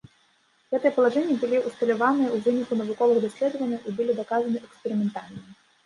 [0.75, 5.41] Гэтыя палажэнні былі ўсталяваныя ў выніку навуковых даследаванняў і былі даказаны эксперыментальна.